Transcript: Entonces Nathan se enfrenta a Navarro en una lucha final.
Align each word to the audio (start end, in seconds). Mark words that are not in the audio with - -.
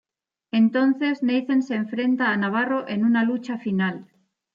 Entonces 0.51 1.21
Nathan 1.21 1.61
se 1.61 1.75
enfrenta 1.75 2.31
a 2.31 2.35
Navarro 2.37 2.87
en 2.87 3.05
una 3.05 3.23
lucha 3.23 3.59
final. 3.59 4.07